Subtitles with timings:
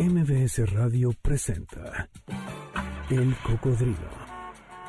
[0.00, 2.08] MBS Radio presenta
[3.10, 3.96] El Cocodrilo.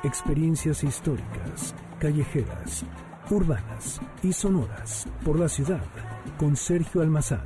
[0.04, 2.86] Experiencias históricas, callejeras,
[3.32, 5.84] urbanas y sonoras por la ciudad
[6.38, 7.44] con Sergio Almazán.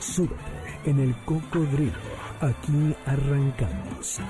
[0.00, 0.40] Súbete
[0.86, 1.92] en El Cocodrilo.
[2.40, 4.20] Aquí arrancamos.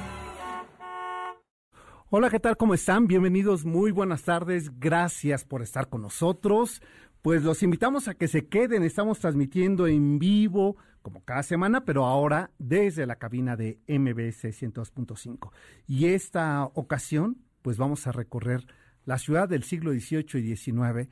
[2.11, 2.59] Hola, ¿qué tal?
[2.59, 3.07] ¿Cómo están?
[3.07, 4.79] Bienvenidos, muy buenas tardes.
[4.79, 6.83] Gracias por estar con nosotros.
[7.23, 8.83] Pues los invitamos a que se queden.
[8.83, 10.77] Estamos transmitiendo en vivo
[11.07, 15.53] como cada semana, pero ahora desde la cabina de MBS 102.5.
[15.87, 18.67] Y esta ocasión, pues vamos a recorrer
[19.05, 21.09] la ciudad del siglo XVIII y XIX,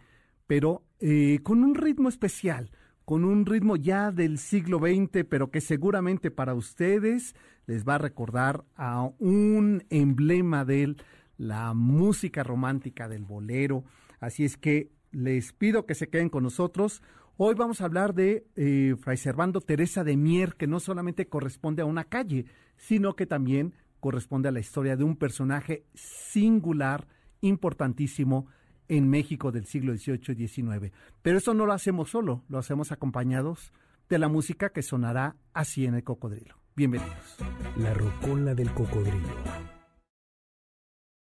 [0.48, 2.72] pero eh, con un ritmo especial,
[3.04, 7.98] con un ritmo ya del siglo XX, pero que seguramente para ustedes les va a
[7.98, 10.96] recordar a un emblema de
[11.36, 13.84] la música romántica del bolero.
[14.18, 17.00] Así es que les pido que se queden con nosotros.
[17.36, 21.82] Hoy vamos a hablar de eh, Fray Servando Teresa de Mier, que no solamente corresponde
[21.82, 22.44] a una calle,
[22.76, 27.08] sino que también corresponde a la historia de un personaje singular,
[27.40, 28.46] importantísimo
[28.86, 30.92] en México del siglo XVIII y XIX.
[31.22, 33.72] Pero eso no lo hacemos solo, lo hacemos acompañados
[34.08, 36.54] de la música que sonará así en el cocodrilo.
[36.76, 37.36] Bienvenidos.
[37.78, 39.28] La rocola del cocodrilo.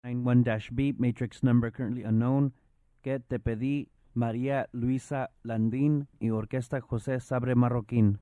[0.05, 2.55] 91-B, matrix number currently unknown,
[3.03, 8.21] que te pedí María Luisa Landín y Orquesta José Sabre Marroquín.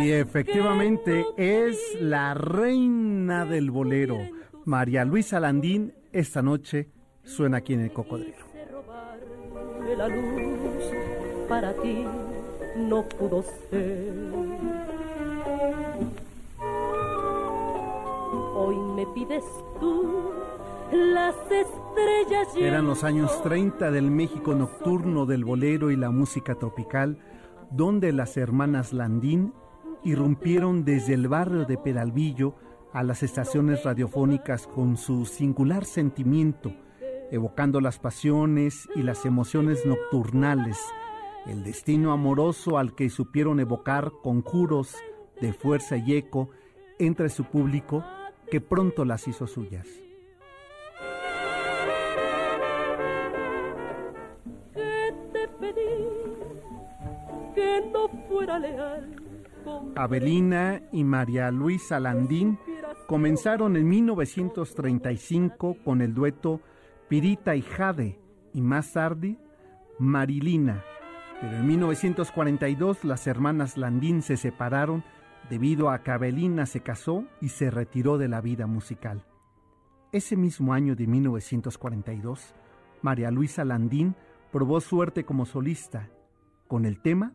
[0.00, 4.18] Y efectivamente es la reina del bolero,
[4.64, 6.88] María Luisa Landín, esta noche
[7.24, 8.44] suena aquí en el cocodrilo.
[9.96, 10.24] La luz,
[11.48, 12.04] para ti
[12.76, 14.12] no pudo ser.
[18.54, 19.44] Hoy me pides
[19.78, 20.32] tú
[20.92, 22.48] las estrellas.
[22.56, 27.18] Eran los años yo 30 del México nocturno del bolero y la música tropical,
[27.70, 29.54] donde las hermanas Landín
[30.04, 32.54] irrumpieron desde el barrio de Peralvillo
[32.92, 36.72] a las estaciones radiofónicas con su singular sentimiento,
[37.30, 40.78] evocando las pasiones y las emociones nocturnales,
[41.46, 44.94] el destino amoroso al que supieron evocar conjuros
[45.40, 46.50] de fuerza y eco
[46.98, 48.04] entre su público
[48.50, 49.88] que pronto las hizo suyas.
[59.96, 62.58] Abelina y María Luisa Landín
[63.06, 66.60] comenzaron en 1935 con el dueto
[67.08, 68.18] Pirita y Jade
[68.52, 69.38] y más tarde
[69.98, 70.82] Marilina.
[71.40, 75.04] Pero en 1942 las hermanas Landín se separaron
[75.50, 79.24] debido a que Abelina se casó y se retiró de la vida musical.
[80.12, 82.54] Ese mismo año de 1942,
[83.02, 84.14] María Luisa Landín
[84.50, 86.10] probó suerte como solista
[86.68, 87.32] con el tema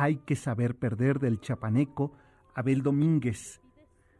[0.00, 2.12] Hay que saber perder del chapaneco
[2.54, 3.60] Abel Domínguez.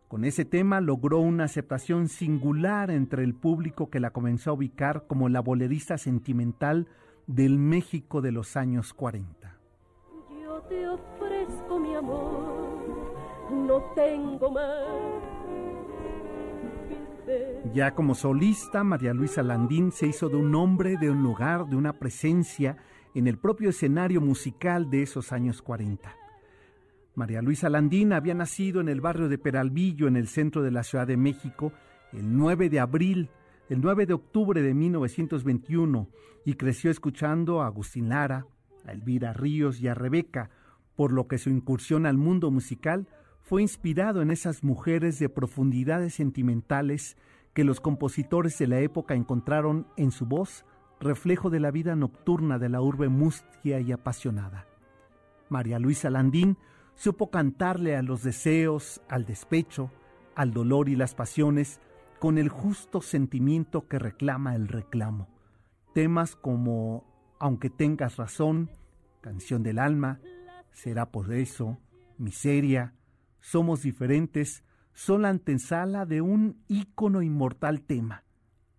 [0.08, 5.06] Con ese tema logró una aceptación singular entre el público que la comenzó a ubicar
[5.06, 6.88] como la bolerista sentimental
[7.28, 9.56] del México de los años 40.
[10.42, 13.14] Yo te ofrezco mi amor,
[13.52, 15.28] no tengo más.
[17.72, 21.76] Ya como solista, María Luisa Landín se hizo de un hombre, de un lugar, de
[21.76, 22.78] una presencia
[23.18, 26.14] en el propio escenario musical de esos años 40.
[27.16, 30.84] María Luisa Landín había nacido en el barrio de Peralvillo, en el centro de la
[30.84, 31.72] Ciudad de México,
[32.12, 33.30] el 9 de abril,
[33.68, 36.08] el 9 de octubre de 1921,
[36.44, 38.46] y creció escuchando a Agustín Lara,
[38.86, 40.50] a Elvira Ríos y a Rebeca,
[40.94, 43.08] por lo que su incursión al mundo musical
[43.40, 47.16] fue inspirado en esas mujeres de profundidades sentimentales
[47.52, 50.64] que los compositores de la época encontraron en su voz
[51.00, 54.66] reflejo de la vida nocturna de la urbe mustia y apasionada.
[55.48, 56.56] María Luisa Landín
[56.94, 59.90] supo cantarle a los deseos, al despecho,
[60.34, 61.80] al dolor y las pasiones
[62.18, 65.28] con el justo sentimiento que reclama el reclamo.
[65.94, 67.04] Temas como
[67.38, 68.70] Aunque tengas razón,
[69.20, 70.20] Canción del alma,
[70.72, 71.78] Será por eso,
[72.18, 72.94] Miseria,
[73.40, 78.24] Somos diferentes, son la antesala de un ícono inmortal tema,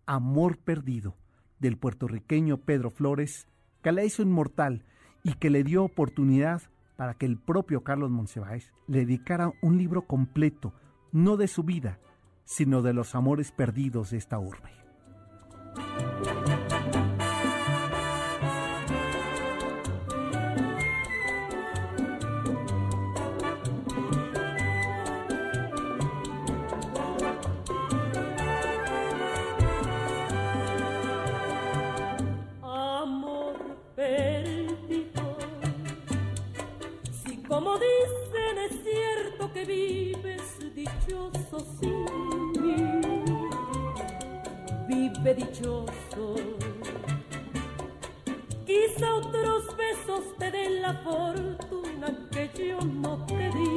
[0.06, 1.16] Amor perdido,
[1.60, 3.48] del puertorriqueño Pedro Flores,
[3.82, 4.84] que la hizo inmortal
[5.24, 6.62] y que le dio oportunidad
[6.96, 10.74] para que el propio Carlos Monsiváis le dedicara un libro completo,
[11.12, 12.00] no de su vida,
[12.44, 14.72] sino de los amores perdidos de esta urbe.
[45.36, 46.36] Dichoso.
[48.66, 53.76] Quizá otros besos te den la fortuna que yo no te di.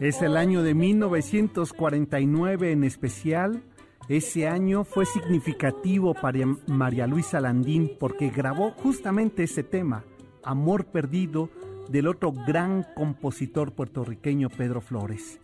[0.00, 3.62] Es el año de 1949 en especial.
[4.08, 10.04] Ese año fue significativo para María Luisa Landín porque grabó justamente ese tema,
[10.42, 11.50] Amor Perdido,
[11.88, 15.40] del otro gran compositor puertorriqueño Pedro Flores.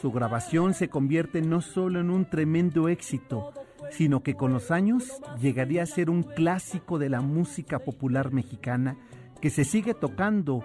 [0.00, 3.52] Su grabación se convierte no solo en un tremendo éxito,
[3.90, 8.96] sino que con los años llegaría a ser un clásico de la música popular mexicana
[9.40, 10.64] que se sigue tocando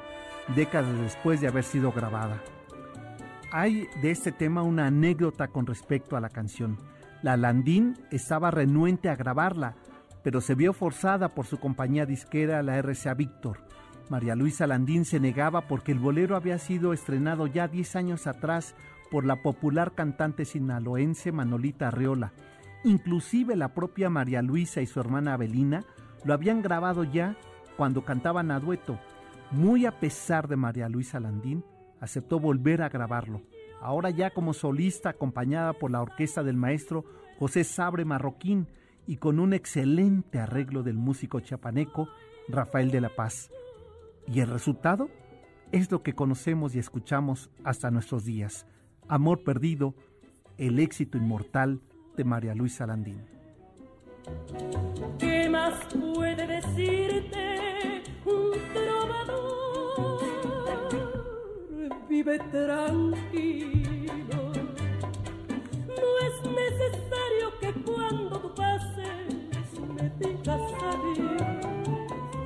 [0.55, 2.41] décadas después de haber sido grabada.
[3.51, 6.77] Hay de este tema una anécdota con respecto a la canción.
[7.21, 9.75] La Landín estaba renuente a grabarla,
[10.23, 13.68] pero se vio forzada por su compañía disquera, la RCA Víctor.
[14.09, 18.75] María Luisa Landín se negaba porque el bolero había sido estrenado ya 10 años atrás
[19.11, 22.33] por la popular cantante sinaloense Manolita Arreola.
[22.83, 25.85] Inclusive la propia María Luisa y su hermana Abelina
[26.23, 27.35] lo habían grabado ya
[27.77, 28.99] cuando cantaban a dueto.
[29.51, 31.63] Muy a pesar de María Luisa Landín,
[31.99, 33.41] aceptó volver a grabarlo,
[33.79, 37.05] ahora ya como solista acompañada por la orquesta del maestro
[37.37, 38.67] José Sabre Marroquín
[39.05, 42.09] y con un excelente arreglo del músico chapaneco
[42.47, 43.49] Rafael de la Paz.
[44.31, 45.09] Y el resultado
[45.71, 48.67] es lo que conocemos y escuchamos hasta nuestros días.
[49.07, 49.95] Amor Perdido,
[50.57, 51.81] el éxito inmortal
[52.15, 53.25] de María Luisa Landín.
[55.17, 60.19] ¿Qué más puede decirte un trovador?
[62.07, 64.53] Vive tranquilo.
[65.87, 69.33] No es necesario que cuando tú pases
[69.95, 71.28] me digas adiós.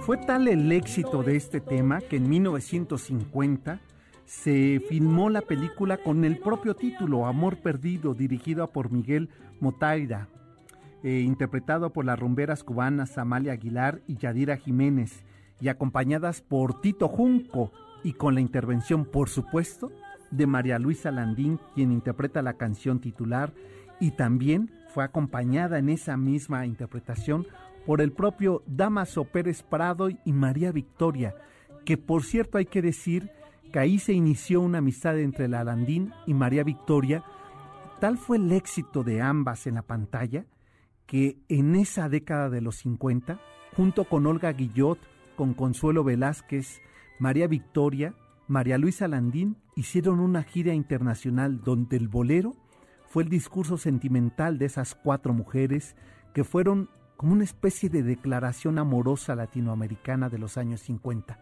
[0.05, 3.79] Fue tal el éxito de este tema que en 1950
[4.25, 9.29] se filmó la película con el propio título, Amor Perdido, dirigida por Miguel
[9.61, 10.27] Motaira,
[11.03, 15.23] eh, interpretado por las rumberas cubanas Amalia Aguilar y Yadira Jiménez,
[15.61, 17.71] y acompañadas por Tito Junco,
[18.03, 19.89] y con la intervención, por supuesto,
[20.31, 23.53] de María Luisa Landín, quien interpreta la canción titular,
[24.01, 27.47] y también fue acompañada en esa misma interpretación
[27.85, 31.35] por el propio Damaso Pérez Prado y María Victoria,
[31.85, 33.31] que por cierto hay que decir
[33.71, 37.23] que ahí se inició una amistad entre la Landín y María Victoria.
[37.99, 40.45] Tal fue el éxito de ambas en la pantalla
[41.05, 43.39] que en esa década de los 50,
[43.75, 44.99] junto con Olga Guillot,
[45.35, 46.81] con Consuelo Velázquez,
[47.19, 48.13] María Victoria,
[48.47, 52.55] María Luisa Landín hicieron una gira internacional donde el bolero
[53.07, 55.95] fue el discurso sentimental de esas cuatro mujeres
[56.33, 56.89] que fueron
[57.23, 61.39] como una especie de declaración amorosa latinoamericana de los años 50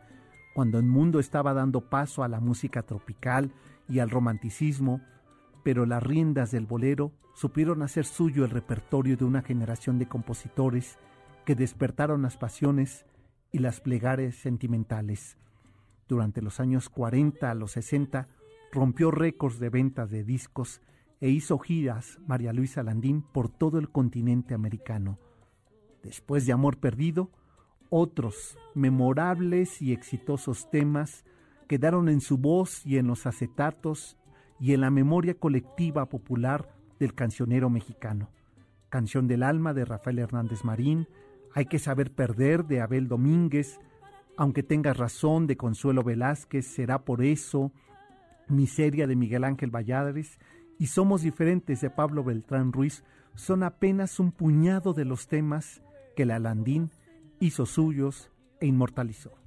[0.54, 3.52] cuando el mundo estaba dando paso a la música tropical
[3.90, 5.02] y al romanticismo,
[5.64, 11.00] pero las riendas del bolero supieron hacer suyo el repertorio de una generación de compositores
[11.46, 13.08] que despertaron las pasiones
[13.52, 15.40] y las plegares sentimentales.
[16.08, 18.28] Durante los años 40 a los 60
[18.72, 20.80] rompió récords de ventas de discos
[21.22, 25.18] e hizo giras María Luisa Landín por todo el continente americano.
[26.04, 27.30] Después de Amor Perdido,
[27.90, 31.26] otros memorables y exitosos temas
[31.68, 34.18] quedaron en su voz y en los acetatos
[34.60, 38.30] y en la memoria colectiva popular del cancionero mexicano.
[38.90, 41.08] Canción del alma de Rafael Hernández Marín,
[41.54, 43.80] Hay que saber perder de Abel Domínguez,
[44.38, 47.72] Aunque tengas razón de Consuelo Velázquez, será por eso,
[48.48, 50.40] Miseria de Miguel Ángel Valladares
[50.80, 53.04] y Somos diferentes de Pablo Beltrán Ruiz
[53.36, 55.82] son apenas un puñado de los temas
[56.16, 56.92] que la Landín
[57.40, 59.41] hizo suyos e inmortalizó.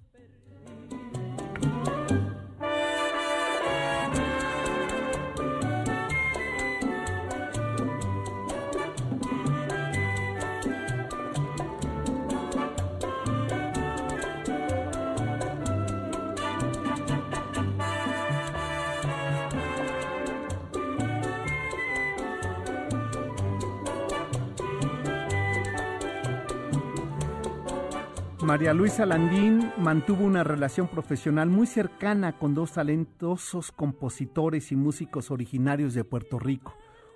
[28.55, 35.33] María Luisa Landín mantuvo una relación profesional muy cercana con dos talentosos compositores y músicos
[35.33, 36.73] originarios de Puerto Rico.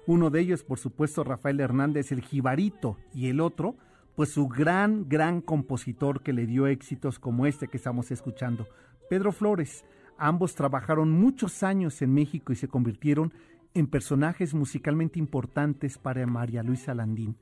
[0.08, 3.76] Uno de ellos, por supuesto, Rafael Hernández, el jibarito, y el otro,
[4.16, 8.66] pues su gran, gran compositor que le dio éxitos como este que estamos escuchando,
[9.08, 9.84] Pedro Flores.
[10.18, 13.32] Ambos trabajaron muchos años en México y se convirtieron
[13.74, 17.36] en personajes musicalmente importantes para María Luisa Landín.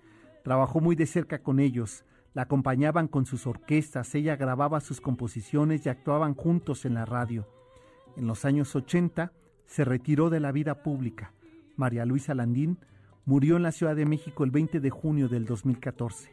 [0.45, 2.05] Trabajó muy de cerca con ellos,
[2.37, 7.49] la acompañaban con sus orquestas, ella grababa sus composiciones y actuaban juntos en la radio.
[8.15, 9.33] En los años 80
[9.65, 11.33] se retiró de la vida pública.
[11.77, 12.79] María Luisa Landín
[13.25, 16.31] murió en la Ciudad de México el 20 de junio del 2014.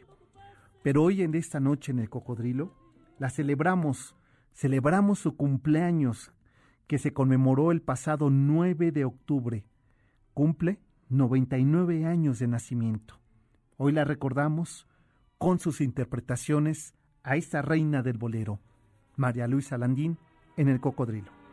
[0.82, 2.74] Pero hoy en esta noche en el Cocodrilo
[3.18, 4.14] la celebramos,
[4.52, 6.34] celebramos su cumpleaños
[6.86, 9.64] que se conmemoró el pasado 9 de octubre.
[10.34, 13.18] Cumple 99 años de nacimiento.
[13.78, 14.86] Hoy la recordamos
[15.38, 18.60] con sus interpretaciones a esta reina del bolero,
[19.16, 20.18] María Luisa Landín,
[20.56, 21.43] en El Cocodrilo.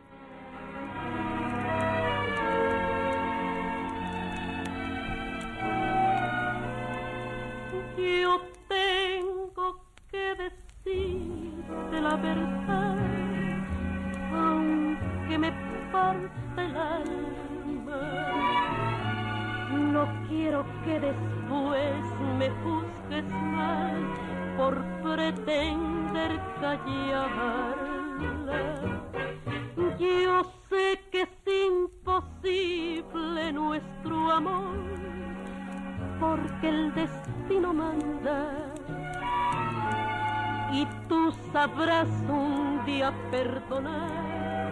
[41.62, 44.72] Sabrás un día perdonar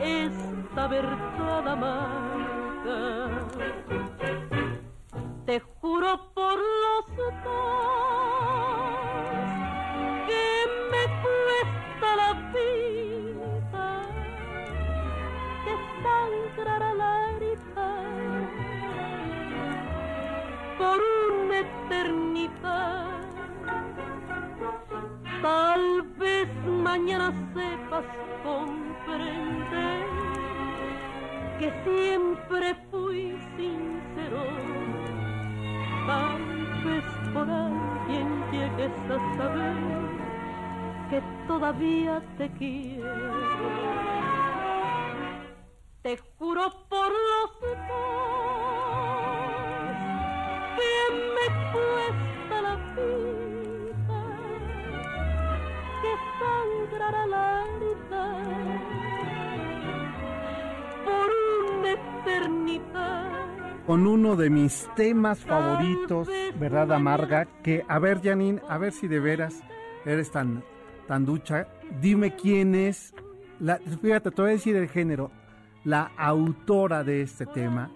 [0.00, 3.26] esta verdad amarga.
[26.98, 28.04] Mañana sepas
[28.42, 30.06] comprender
[31.58, 34.44] que siempre fui sincero.
[36.06, 36.40] Tal
[37.34, 39.76] por alguien llegues a saber
[41.10, 43.04] que todavía te quiero.
[46.02, 47.78] Te juro por los dos
[50.76, 50.96] que
[51.34, 52.25] me cuesta
[63.86, 67.46] Con uno de mis temas favoritos, ¿verdad, Amarga?
[67.62, 69.62] Que, a ver, Janine, a ver si de veras
[70.04, 70.64] eres tan,
[71.06, 71.68] tan ducha.
[72.00, 73.14] Dime quién es,
[73.60, 75.30] la, fíjate, te voy a decir el género,
[75.84, 77.92] la autora de este tema,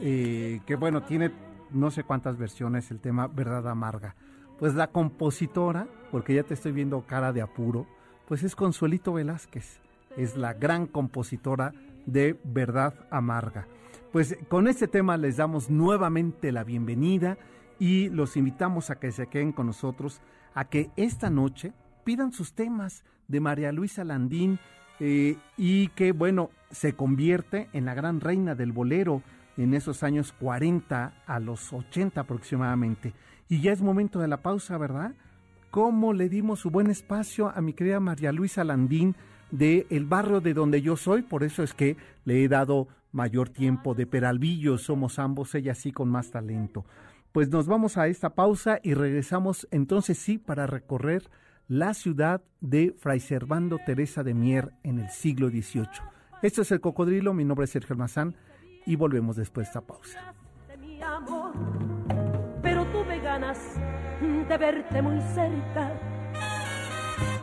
[0.00, 1.30] eh, que bueno, tiene
[1.72, 4.16] no sé cuántas versiones el tema Verdad Amarga.
[4.58, 7.86] Pues la compositora, porque ya te estoy viendo cara de apuro,
[8.28, 9.80] pues es Consuelito Velázquez,
[10.18, 11.72] es la gran compositora
[12.04, 13.66] de Verdad Amarga.
[14.12, 17.38] Pues con este tema les damos nuevamente la bienvenida
[17.78, 20.20] y los invitamos a que se queden con nosotros,
[20.54, 21.72] a que esta noche
[22.04, 24.58] pidan sus temas de María Luisa Landín
[25.00, 29.22] eh, y que, bueno, se convierte en la gran reina del bolero
[29.56, 33.14] en esos años 40 a los 80 aproximadamente.
[33.48, 35.14] Y ya es momento de la pausa, ¿verdad?
[35.70, 39.14] ¿Cómo le dimos su buen espacio a mi querida María Luisa Landín
[39.50, 41.20] de el barrio de donde yo soy?
[41.22, 45.92] Por eso es que le he dado mayor tiempo de Peralvillo, somos ambos, ella sí
[45.92, 46.86] con más talento.
[47.32, 51.28] Pues nos vamos a esta pausa y regresamos entonces sí para recorrer
[51.68, 55.86] la ciudad de Fray Servando Teresa de Mier en el siglo XVIII.
[56.40, 58.34] Esto es El Cocodrilo, mi nombre es Sergio Almazán
[58.86, 60.34] y volvemos después de esta pausa.
[60.66, 61.52] de mi amor,
[62.62, 63.58] pero tuve ganas
[64.20, 65.92] de verte muy cerca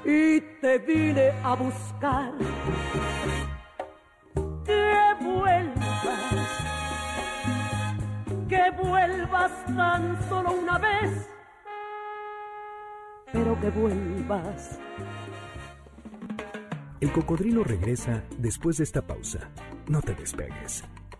[0.03, 2.34] y te vine a buscar.
[4.65, 6.34] Que vuelvas,
[8.50, 11.29] que vuelvas tan solo una vez,
[13.32, 14.79] pero que vuelvas.
[17.00, 19.50] El cocodrilo regresa después de esta pausa.
[19.88, 20.84] No te despegues.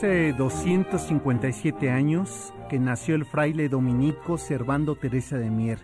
[0.00, 5.78] hace 257 años que nació el fraile dominico Servando Teresa de Mier,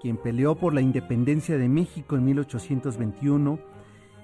[0.00, 3.58] quien peleó por la independencia de México en 1821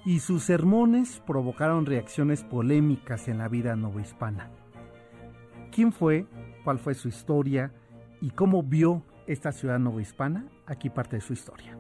[0.05, 4.49] y sus sermones provocaron reacciones polémicas en la vida novohispana.
[5.73, 6.27] ¿Quién fue?
[6.63, 7.73] ¿Cuál fue su historia?
[8.21, 10.47] ¿Y cómo vio esta ciudad novohispana?
[10.67, 11.77] Aquí parte de su historia.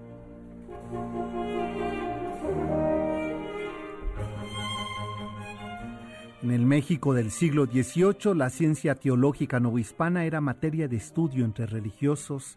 [6.47, 11.67] En el México del siglo XVIII, la ciencia teológica novohispana era materia de estudio entre
[11.67, 12.57] religiosos,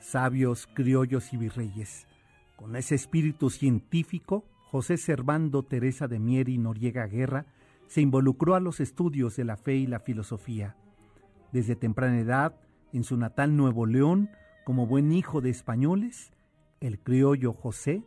[0.00, 2.08] sabios, criollos y virreyes.
[2.56, 7.46] Con ese espíritu científico, José Servando Teresa de Mier y Noriega Guerra
[7.86, 10.74] se involucró a los estudios de la fe y la filosofía.
[11.52, 12.56] Desde temprana edad,
[12.92, 14.30] en su natal Nuevo León,
[14.64, 16.32] como buen hijo de españoles,
[16.80, 18.02] el criollo José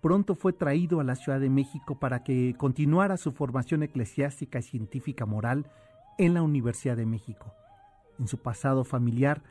[0.00, 4.62] pronto fue traído a la Ciudad de México para que continuara su formación eclesiástica y
[4.62, 5.66] científica moral
[6.18, 7.54] en la Universidad de México.
[8.18, 9.42] En su pasado familiar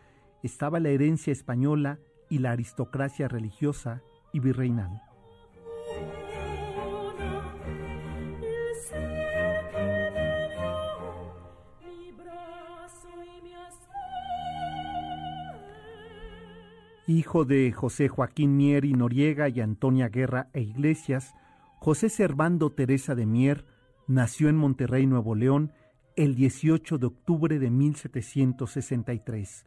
[0.43, 1.99] estaba la herencia española
[2.29, 4.01] y la aristocracia religiosa
[4.33, 5.06] y virreinal.
[17.09, 21.33] Hijo de José Joaquín Mier y Noriega y Antonia Guerra e Iglesias,
[21.79, 23.65] José Servando Teresa de Mier
[24.07, 25.71] nació en Monterrey, Nuevo León,
[26.17, 29.65] el 18 de octubre de 1763.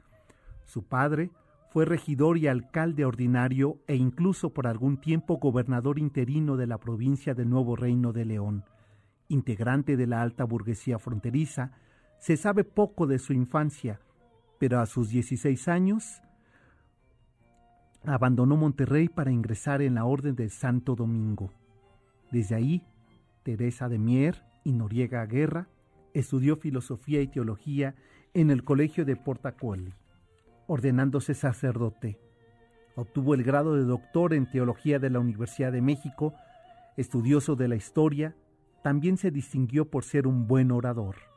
[0.65, 1.31] Su padre
[1.71, 7.33] fue regidor y alcalde ordinario e incluso por algún tiempo gobernador interino de la provincia
[7.33, 8.65] del Nuevo Reino de León.
[9.29, 11.73] Integrante de la alta burguesía fronteriza,
[12.19, 13.99] se sabe poco de su infancia,
[14.59, 16.21] pero a sus 16 años
[18.05, 21.51] abandonó Monterrey para ingresar en la Orden del Santo Domingo.
[22.31, 22.83] Desde ahí,
[23.43, 25.69] Teresa de Mier y Noriega Guerra
[26.15, 27.95] estudió filosofía y teología
[28.35, 29.95] en el Colegio de Portacueli,
[30.67, 32.19] ordenándose sacerdote.
[32.97, 36.35] Obtuvo el grado de doctor en teología de la Universidad de México,
[36.97, 38.35] estudioso de la historia,
[38.83, 41.30] también se distinguió por ser un buen orador.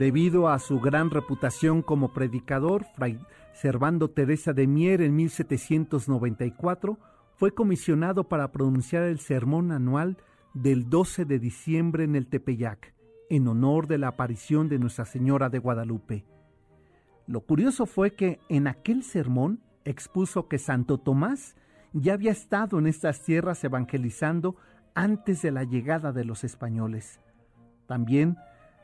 [0.00, 3.18] Debido a su gran reputación como predicador, Fray
[3.52, 6.98] Servando Teresa de Mier en 1794
[7.36, 10.16] fue comisionado para pronunciar el sermón anual
[10.54, 12.94] del 12 de diciembre en el Tepeyac,
[13.28, 16.24] en honor de la aparición de Nuestra Señora de Guadalupe.
[17.26, 21.56] Lo curioso fue que en aquel sermón expuso que Santo Tomás
[21.92, 24.56] ya había estado en estas tierras evangelizando
[24.94, 27.20] antes de la llegada de los españoles.
[27.86, 28.38] También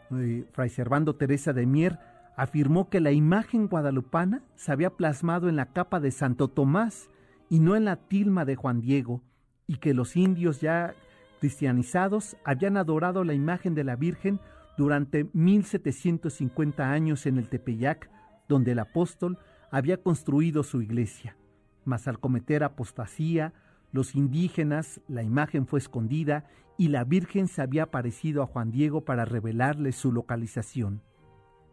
[0.09, 1.99] Fray Servando Teresa de Mier
[2.37, 7.09] afirmó que la imagen guadalupana se había plasmado en la capa de Santo Tomás
[7.49, 9.23] y no en la tilma de Juan Diego,
[9.67, 10.95] y que los indios ya
[11.41, 14.41] cristianizados habían adorado la imagen de la Virgen
[14.77, 18.11] durante 1750 años en el Tepeyac,
[18.49, 19.39] donde el apóstol
[19.71, 21.37] había construido su iglesia.
[21.85, 23.55] Mas al cometer apostasía,
[23.93, 26.45] los indígenas, la imagen fue escondida
[26.79, 31.01] y la Virgen se había aparecido a Juan Diego para revelarle su localización.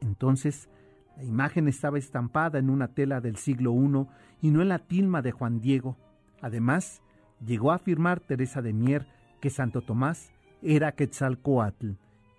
[0.02, 0.70] Entonces,
[1.18, 5.22] la imagen estaba estampada en una tela del siglo I y no en la tilma
[5.22, 5.98] de Juan Diego.
[6.42, 7.02] Además,
[7.46, 9.08] llegó a afirmar Teresa de Mier
[9.40, 11.92] que Santo Tomás era Quetzalcoatl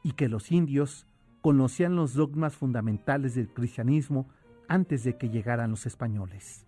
[0.03, 1.07] y que los indios
[1.43, 4.27] conocían los dogmas fundamentales del cristianismo
[4.67, 6.64] antes de que llegaran los españoles.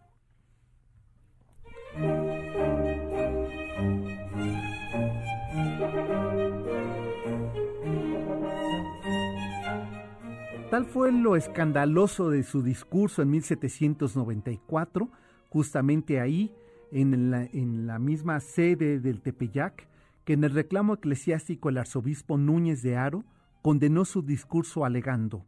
[10.77, 15.09] Tal fue lo escandaloso de su discurso en 1794,
[15.49, 16.55] justamente ahí,
[16.93, 19.89] en la, misma sede del Tepeyac,
[20.27, 23.25] que en el reclamo eclesiástico el arzobispo Núñez de Aro
[23.62, 25.47] condenó su discurso alegando,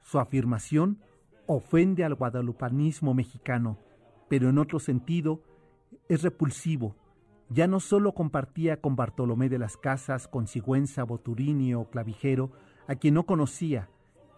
[0.00, 1.02] su afirmación
[1.44, 3.76] ofende al guadalupanismo mexicano,
[4.30, 5.42] pero en otro sentido
[6.08, 6.96] es repulsivo.
[7.50, 12.52] Ya no solo compartía con Bartolomé de las Casas, con Sigüenza, Boturini o Clavijero,
[12.88, 13.90] a quien no conocía,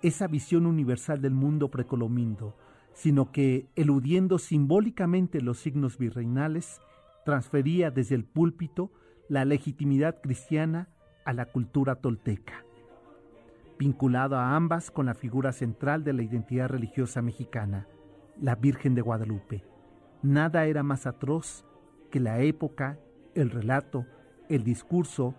[0.05, 2.55] esa visión universal del mundo precolomindo,
[2.93, 6.83] sino que, eludiendo simbólicamente los signos virreinales,
[7.25, 8.93] transfería desde el púlpito
[9.31, 10.91] la legitimidad cristiana
[11.25, 12.67] a la cultura tolteca,
[13.79, 17.89] vinculado a ambas con la figura central de la identidad religiosa mexicana,
[18.39, 19.65] la Virgen de Guadalupe.
[20.23, 21.65] Nada era más atroz
[22.11, 22.99] que la época,
[23.35, 24.05] el relato,
[24.51, 25.35] el discurso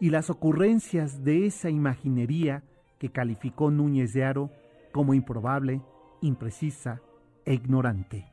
[0.00, 2.62] y las ocurrencias de esa imaginería
[3.02, 4.52] que calificó Núñez de Aro
[4.92, 5.82] como improbable,
[6.20, 7.00] imprecisa,
[7.44, 8.30] e ignorante.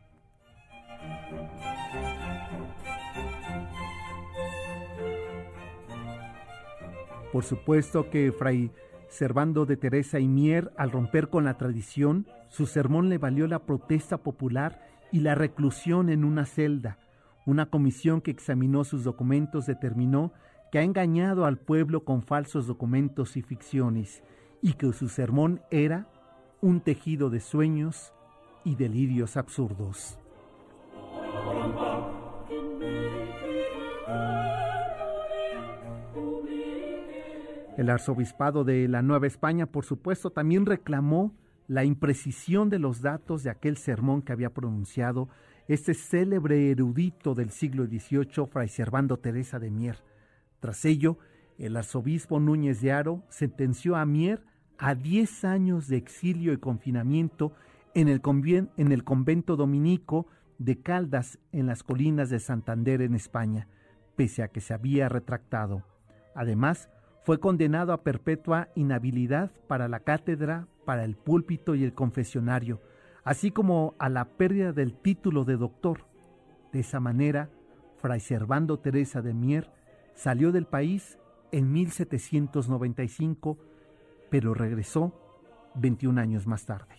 [7.33, 8.71] Por supuesto que Fray
[9.07, 13.65] Servando de Teresa y Mier, al romper con la tradición, su sermón le valió la
[13.65, 16.99] protesta popular y la reclusión en una celda.
[17.47, 20.31] Una comisión que examinó sus documentos determinó
[20.71, 24.21] que ha engañado al pueblo con falsos documentos y ficciones,
[24.61, 26.07] y que su sermón era
[26.61, 28.13] un tejido de sueños
[28.63, 30.17] y delirios absurdos.
[37.77, 41.33] El arzobispado de la Nueva España, por supuesto, también reclamó
[41.67, 45.29] la imprecisión de los datos de aquel sermón que había pronunciado
[45.69, 50.03] este célebre erudito del siglo XVIII, Fray Servando Teresa de Mier.
[50.59, 51.19] Tras ello,
[51.59, 54.41] el arzobispo Núñez de Aro sentenció a Mier
[54.77, 57.53] a 10 años de exilio y confinamiento
[57.93, 58.21] en el,
[58.77, 63.67] en el convento dominico de Caldas en las colinas de Santander en España,
[64.15, 65.83] pese a que se había retractado.
[66.33, 66.89] Además,
[67.23, 72.81] fue condenado a perpetua inhabilidad para la cátedra, para el púlpito y el confesionario,
[73.25, 76.05] así como a la pérdida del título de doctor.
[76.71, 77.49] De esa manera,
[77.97, 79.69] Fray Servando Teresa de Mier
[80.15, 81.18] salió del país
[81.51, 83.57] en 1795,
[84.29, 85.13] pero regresó
[85.75, 86.95] 21 años más tarde.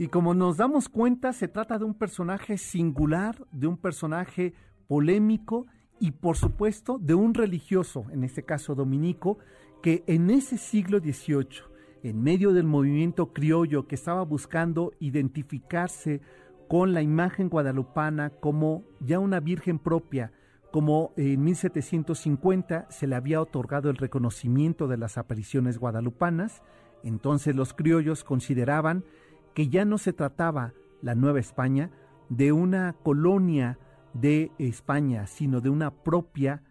[0.00, 4.54] Y como nos damos cuenta, se trata de un personaje singular, de un personaje
[4.86, 5.66] polémico
[5.98, 9.38] y por supuesto de un religioso, en este caso dominico,
[9.82, 11.62] que en ese siglo XVIII,
[12.02, 16.20] en medio del movimiento criollo que estaba buscando identificarse
[16.68, 20.32] con la imagen guadalupana como ya una virgen propia,
[20.70, 26.62] como en 1750 se le había otorgado el reconocimiento de las apariciones guadalupanas,
[27.02, 29.04] entonces los criollos consideraban
[29.54, 31.90] que ya no se trataba la Nueva España
[32.28, 33.78] de una colonia
[34.12, 36.62] de España, sino de una propia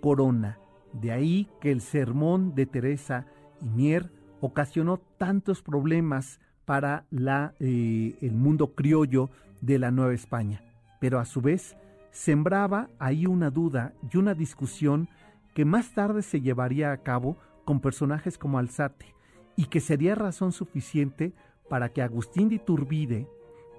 [0.00, 0.58] corona.
[1.00, 3.26] De ahí que el sermón de Teresa
[3.60, 9.30] y Mier ocasionó tantos problemas para la, eh, el mundo criollo
[9.60, 10.62] de la Nueva España,
[11.00, 11.76] pero a su vez
[12.10, 15.08] sembraba ahí una duda y una discusión
[15.54, 19.14] que más tarde se llevaría a cabo con personajes como Alzate
[19.56, 21.32] y que sería razón suficiente
[21.68, 23.28] para que Agustín de Iturbide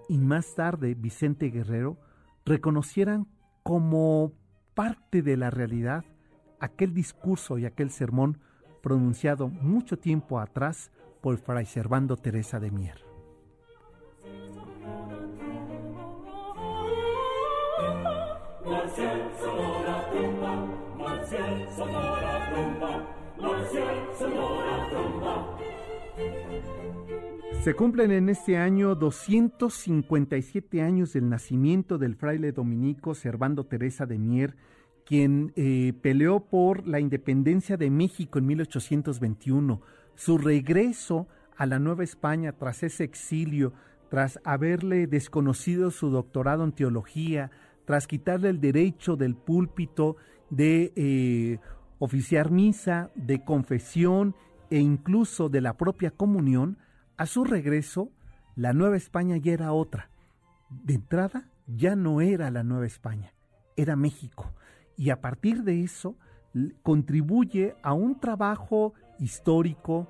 [0.10, 1.98] y más tarde Vicente Guerrero
[2.46, 3.28] reconocieran
[3.64, 4.34] como
[4.74, 6.06] parte de la realidad
[6.60, 8.40] aquel discurso y aquel sermón
[8.82, 10.92] pronunciado mucho tiempo atrás
[11.22, 13.06] por Fray Servando Teresa de Mier.
[27.66, 34.20] Se cumplen en este año 257 años del nacimiento del fraile dominico Servando Teresa de
[34.20, 34.56] Mier,
[35.06, 39.82] quien eh, peleó por la independencia de México en 1821.
[40.16, 43.74] Su regreso a la Nueva España tras ese exilio,
[44.10, 47.52] tras haberle desconocido su doctorado en teología,
[47.86, 50.18] tras quitarle el derecho del púlpito
[50.50, 51.60] de eh,
[52.00, 54.36] oficiar misa, de confesión
[54.72, 56.80] e incluso de la propia comunión,
[57.18, 58.12] a su regreso,
[58.56, 60.10] la Nueva España ya era otra.
[60.70, 63.34] De entrada, ya no era la Nueva España,
[63.76, 64.52] era México.
[64.98, 66.16] Y a partir de eso,
[66.84, 70.08] contribuye a un trabajo histórico,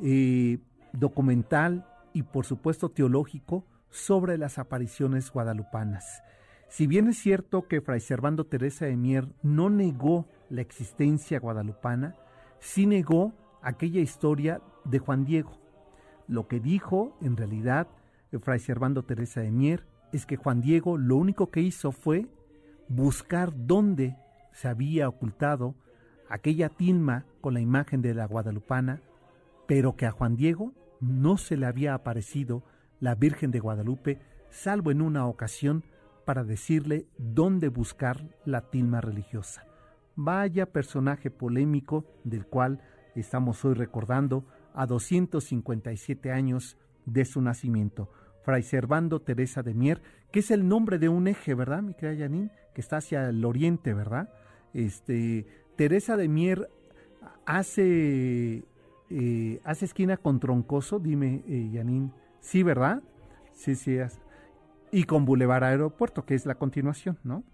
[0.00, 0.58] eh,
[0.92, 6.22] documental y por supuesto teológico sobre las apariciones guadalupanas.
[6.68, 12.14] Si bien es cierto que Fray Servando Teresa de Mier no negó la existencia guadalupana,
[12.60, 15.58] sí negó aquella historia de Juan Diego,
[16.28, 17.88] lo que dijo, en realidad,
[18.40, 22.28] Fray Servando Teresa de Mier, es que Juan Diego lo único que hizo fue
[22.90, 24.16] buscar dónde
[24.52, 25.76] se había ocultado
[26.28, 29.00] aquella tilma con la imagen de la guadalupana,
[29.66, 32.64] pero que a Juan Diego no se le había aparecido
[32.98, 34.18] la Virgen de Guadalupe,
[34.50, 35.84] salvo en una ocasión
[36.24, 39.64] para decirle dónde buscar la tilma religiosa.
[40.16, 42.82] Vaya personaje polémico del cual
[43.14, 46.76] estamos hoy recordando a 257 años
[47.06, 48.10] de su nacimiento.
[48.42, 52.24] Fray Servando Teresa de Mier, que es el nombre de un eje, ¿verdad, mi querida
[52.24, 52.59] Janine?
[52.74, 54.32] Que está hacia el oriente, ¿verdad?
[54.72, 56.70] Este, Teresa de Mier
[57.46, 58.64] hace,
[59.10, 63.02] eh, hace esquina con Troncoso, dime, eh, Sí, ¿verdad?
[63.52, 63.98] Sí, sí.
[64.92, 67.44] Y con Boulevard Aeropuerto, que es la continuación, ¿no?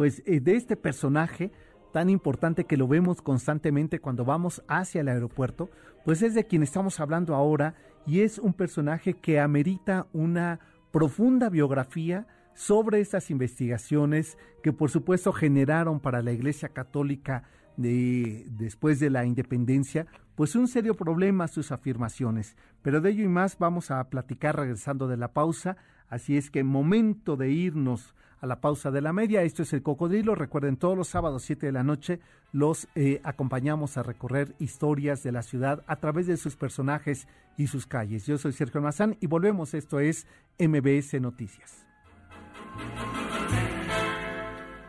[0.00, 1.52] pues eh, de este personaje
[1.92, 5.68] tan importante que lo vemos constantemente cuando vamos hacia el aeropuerto,
[6.06, 7.74] pues es de quien estamos hablando ahora
[8.06, 10.58] y es un personaje que amerita una
[10.90, 17.44] profunda biografía sobre estas investigaciones que por supuesto generaron para la Iglesia Católica
[17.76, 22.56] de, después de la independencia, pues un serio problema sus afirmaciones.
[22.82, 25.76] Pero de ello y más vamos a platicar regresando de la pausa,
[26.08, 29.42] así es que momento de irnos a la pausa de la media.
[29.42, 30.34] Esto es el Cocodrilo.
[30.34, 32.20] Recuerden, todos los sábados 7 de la noche
[32.52, 37.66] los eh, acompañamos a recorrer historias de la ciudad a través de sus personajes y
[37.66, 38.26] sus calles.
[38.26, 39.74] Yo soy Sergio Almazán y volvemos.
[39.74, 40.26] Esto es
[40.58, 41.89] MBS Noticias.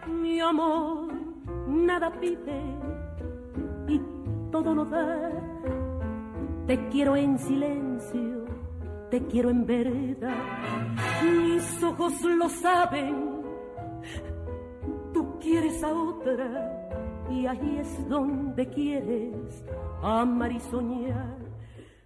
[0.08, 1.13] Mi amor,
[1.67, 2.62] nada pide
[3.88, 4.02] y
[4.52, 5.32] todo lo da.
[6.67, 8.46] Te quiero en silencio,
[9.10, 10.36] te quiero en verdad.
[11.24, 13.41] Mis ojos lo saben
[15.13, 19.63] Tú quieres a otra y ahí es donde quieres
[20.02, 21.38] amar y soñar.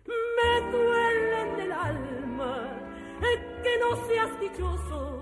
[0.08, 2.70] Me duele en el alma
[3.64, 5.22] que no seas dichoso,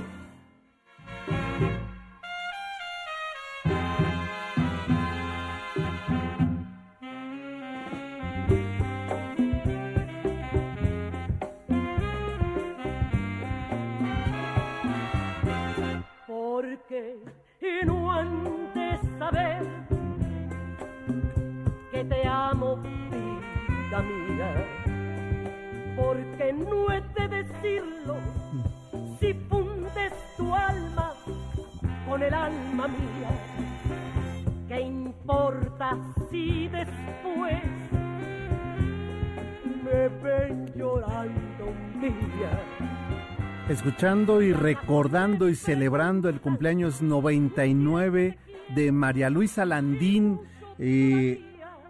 [44.01, 48.35] escuchando y recordando y celebrando el cumpleaños 99
[48.73, 50.39] de María Luisa Landín,
[50.79, 51.39] eh,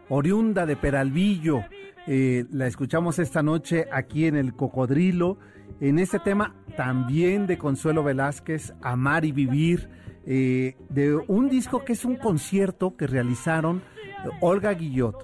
[0.09, 1.63] oriunda de Peralvillo.
[2.07, 5.37] Eh, la escuchamos esta noche aquí en el Cocodrilo.
[5.79, 9.87] En este tema también de Consuelo Velázquez, Amar y Vivir,
[10.25, 13.83] eh, de un disco que es un concierto que realizaron
[14.41, 15.15] Olga Guillot,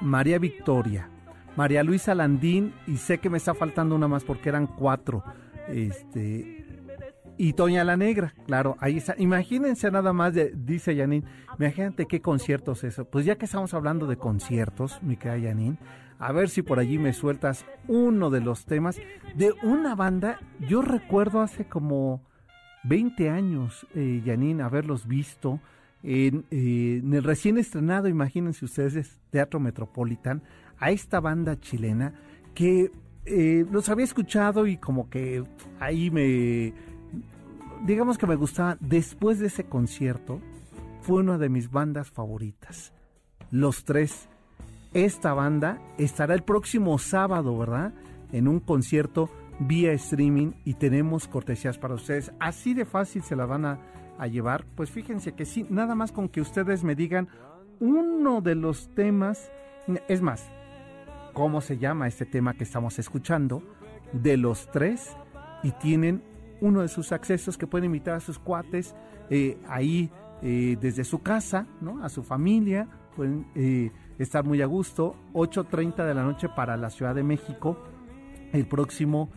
[0.00, 1.10] María Victoria,
[1.56, 5.22] María Luisa Landín y sé que me está faltando una más porque eran cuatro.
[5.72, 6.64] Este,
[7.38, 9.14] y Toña la Negra, claro, ahí está.
[9.18, 11.26] Imagínense nada más, de, dice Janine,
[11.58, 13.04] imagínate qué conciertos eso.
[13.04, 15.78] Pues ya que estamos hablando de conciertos, mi querida Janine,
[16.18, 19.00] a ver si por allí me sueltas uno de los temas
[19.34, 20.38] de una banda.
[20.60, 22.22] Yo recuerdo hace como
[22.84, 24.22] 20 años, eh,
[24.62, 25.60] haberlos visto
[26.02, 30.42] en, eh, en, el recién estrenado, imagínense ustedes, Teatro Metropolitan,
[30.78, 32.14] a esta banda chilena
[32.54, 32.90] que
[33.24, 35.44] eh, los había escuchado y como que
[35.78, 36.72] ahí me,
[37.84, 38.76] digamos que me gustaba.
[38.80, 40.40] Después de ese concierto,
[41.02, 42.92] fue una de mis bandas favoritas.
[43.50, 44.28] Los tres.
[44.94, 47.94] Esta banda estará el próximo sábado, ¿verdad?
[48.30, 52.32] En un concierto vía streaming y tenemos cortesías para ustedes.
[52.38, 53.78] Así de fácil se la van a,
[54.18, 54.66] a llevar.
[54.74, 57.28] Pues fíjense que sí, nada más con que ustedes me digan
[57.80, 59.50] uno de los temas.
[60.08, 60.50] Es más,
[61.32, 63.62] cómo se llama este tema que estamos escuchando,
[64.12, 65.16] de los tres,
[65.62, 66.22] y tienen
[66.60, 68.94] uno de sus accesos que pueden invitar a sus cuates
[69.30, 70.10] eh, ahí
[70.42, 72.04] eh, desde su casa, ¿no?
[72.04, 75.16] A su familia, pueden eh, estar muy a gusto.
[75.32, 77.78] 8.30 de la noche para la Ciudad de México,
[78.52, 79.30] el próximo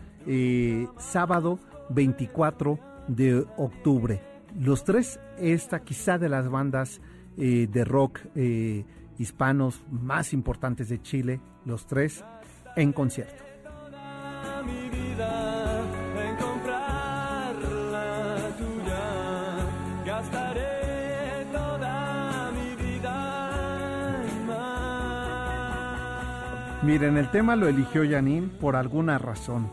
[0.97, 1.59] sábado
[1.91, 4.19] 24 de octubre.
[4.59, 6.99] Los tres, esta quizá de las bandas
[7.37, 8.21] de rock
[9.19, 12.23] hispanos más importantes de Chile, los tres
[12.75, 13.45] en concierto.
[26.85, 29.71] Miren, el tema lo eligió Janine por alguna razón.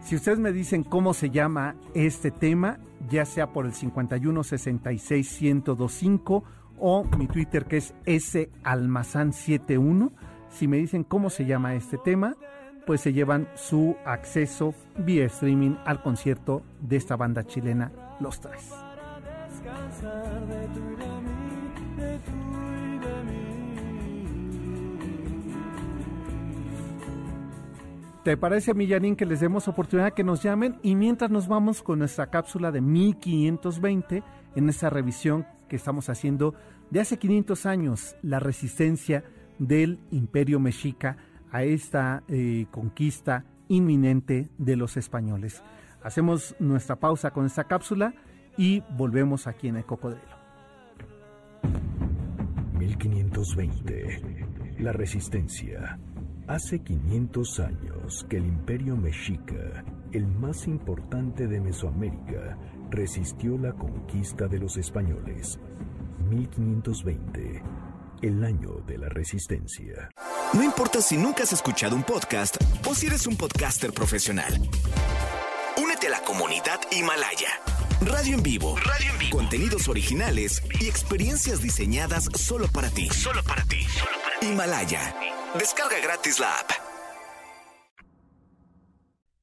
[0.00, 2.78] Si ustedes me dicen cómo se llama este tema,
[3.08, 6.44] ya sea por el 51 66 1025
[6.78, 10.12] o mi Twitter que es salmazán71.
[10.52, 12.36] Si me dicen cómo se llama este tema,
[12.86, 18.70] pues se llevan su acceso vía streaming al concierto de esta banda chilena, Los Tres.
[28.24, 30.78] ¿Te parece, Millanín, que les demos oportunidad que nos llamen?
[30.82, 34.22] Y mientras nos vamos con nuestra cápsula de 1520
[34.54, 36.54] en esta revisión que estamos haciendo
[36.90, 39.24] de hace 500 años, la resistencia
[39.58, 41.16] del imperio mexica
[41.50, 45.62] a esta eh, conquista inminente de los españoles.
[46.02, 48.14] Hacemos nuestra pausa con esta cápsula
[48.56, 50.42] y volvemos aquí en el cocodrilo.
[52.78, 54.46] 1520.
[54.80, 55.98] La resistencia.
[56.48, 62.58] Hace 500 años que el imperio mexica, el más importante de Mesoamérica,
[62.90, 65.60] resistió la conquista de los españoles.
[66.28, 67.62] 1520,
[68.22, 70.10] el año de la resistencia.
[70.54, 72.56] No importa si nunca has escuchado un podcast
[72.88, 74.52] o si eres un podcaster profesional.
[75.76, 77.60] Únete a la comunidad Himalaya.
[78.00, 78.76] Radio en vivo.
[78.76, 79.36] Radio en vivo.
[79.36, 83.08] Contenidos originales y experiencias diseñadas solo para ti.
[83.10, 83.78] Solo para ti.
[84.40, 85.14] Himalaya.
[85.58, 86.70] Descarga gratis la app.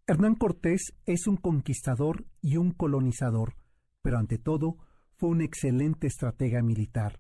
[0.08, 3.56] Hernán Cortés es un conquistador y un colonizador,
[4.02, 4.78] pero ante todo
[5.18, 7.20] fue un excelente estratega militar.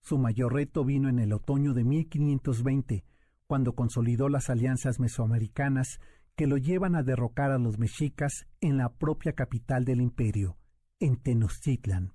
[0.00, 3.04] Su mayor reto vino en el otoño de 1520,
[3.46, 6.00] cuando consolidó las alianzas mesoamericanas
[6.36, 10.56] que lo llevan a derrocar a los mexicas en la propia capital del imperio,
[11.00, 12.14] en Tenochtitlan.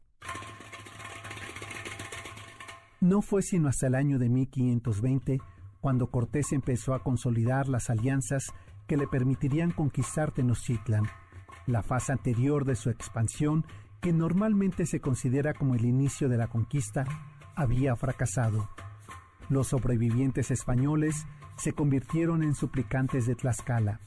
[3.02, 5.40] No fue sino hasta el año de 1520
[5.82, 8.54] cuando Cortés empezó a consolidar las alianzas
[8.88, 11.04] que le permitirían conquistar Tenochtitlan,
[11.68, 13.66] la fase anterior de su expansión,
[14.00, 17.06] que normalmente se considera como el inicio de la conquista,
[17.56, 18.70] había fracasado.
[19.50, 21.26] Los sobrevivientes españoles
[21.58, 24.00] se convirtieron en suplicantes de Tlaxcala.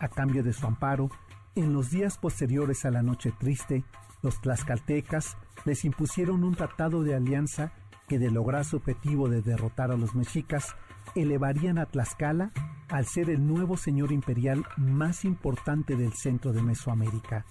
[0.00, 1.10] A cambio de su amparo,
[1.54, 3.84] en los días posteriores a la Noche Triste,
[4.22, 7.72] los tlaxcaltecas les impusieron un tratado de alianza
[8.08, 10.74] que de lograr su objetivo de derrotar a los mexicas
[11.14, 12.50] elevarían a Tlaxcala
[12.88, 17.44] al ser el nuevo señor imperial más importante del centro de Mesoamérica.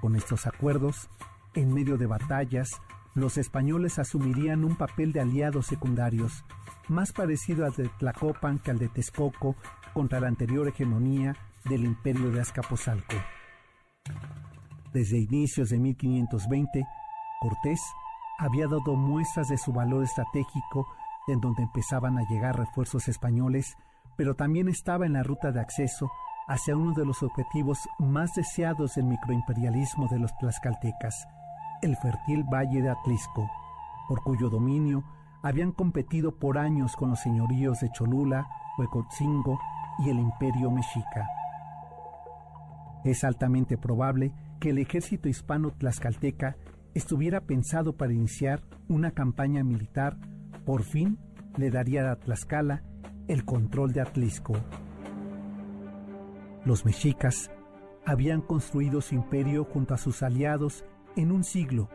[0.00, 1.08] Con estos acuerdos,
[1.54, 2.68] en medio de batallas,
[3.14, 6.44] los españoles asumirían un papel de aliados secundarios,
[6.88, 9.56] más parecido al de Tlacopan que al de Texcoco
[9.92, 13.16] contra la anterior hegemonía del imperio de Azcapotzalco.
[14.92, 16.84] Desde inicios de 1520,
[17.40, 17.80] Cortés
[18.38, 20.86] había dado muestras de su valor estratégico
[21.26, 23.76] en donde empezaban a llegar refuerzos españoles,
[24.16, 26.10] pero también estaba en la ruta de acceso
[26.46, 31.26] hacia uno de los objetivos más deseados del microimperialismo de los tlaxcaltecas,
[31.82, 33.50] el fértil valle de Atlisco,
[34.08, 35.04] por cuyo dominio
[35.42, 39.58] habían competido por años con los señoríos de Cholula, Huecotzingo
[39.98, 41.28] y el imperio mexica.
[43.04, 46.56] Es altamente probable que el ejército hispano tlaxcalteca
[46.94, 50.16] estuviera pensado para iniciar una campaña militar
[50.64, 51.18] por fin
[51.56, 52.82] le daría a Tlaxcala
[53.26, 54.54] el control de Atlisco.
[56.64, 57.50] Los mexicas
[58.04, 60.84] habían construido su imperio junto a sus aliados
[61.18, 61.88] en un siglo,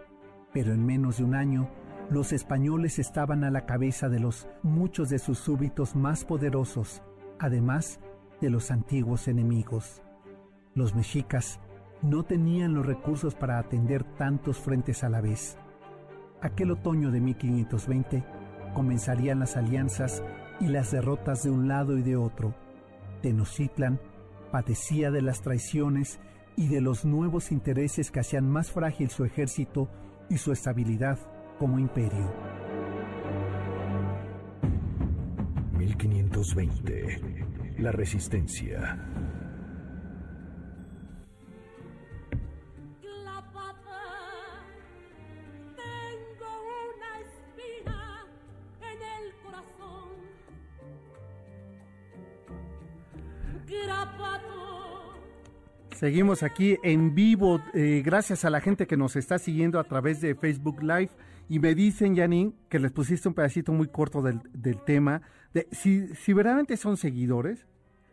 [0.51, 1.69] pero en menos de un año
[2.09, 7.01] los españoles estaban a la cabeza de los muchos de sus súbitos más poderosos,
[7.39, 8.01] además
[8.41, 10.01] de los antiguos enemigos.
[10.75, 11.61] Los mexicas
[12.01, 15.57] no tenían los recursos para atender tantos frentes a la vez.
[16.41, 18.25] Aquel otoño de 1520,
[18.73, 20.21] comenzarían las alianzas
[20.59, 22.53] y las derrotas de un lado y de otro.
[23.21, 24.01] Tenochtitlan
[24.51, 26.19] padecía de las traiciones
[26.55, 29.89] y de los nuevos intereses que hacían más frágil su ejército
[30.29, 31.17] y su estabilidad
[31.59, 32.31] como imperio.
[35.77, 37.75] 1520.
[37.79, 38.97] La resistencia.
[56.03, 60.19] Seguimos aquí en vivo, eh, gracias a la gente que nos está siguiendo a través
[60.19, 61.11] de Facebook Live.
[61.47, 64.41] Y me dicen, Janine, que les pusiste un pedacito muy corto del,
[64.85, 65.21] tema.
[65.53, 67.67] De, si, si verdaderamente son seguidores,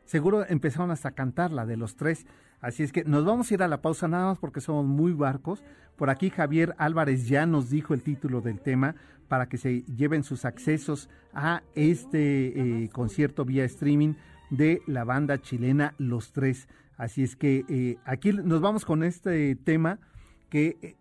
[0.04, 2.26] seguro empezaron hasta a cantar la de los tres.
[2.60, 5.12] Así es que nos vamos a ir a la pausa nada más porque somos muy
[5.12, 5.64] barcos.
[5.96, 8.94] Por aquí Javier Álvarez ya nos dijo el título del tema
[9.26, 14.14] para que se lleven sus accesos a este eh, concierto vía streaming
[14.50, 16.68] de la banda chilena Los Tres.
[16.96, 19.98] Así es que eh, aquí nos vamos con este tema
[20.50, 20.96] que, eh,